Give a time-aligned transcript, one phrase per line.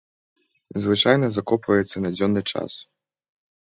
[0.85, 2.71] Звычайна закопваецца на дзённы час.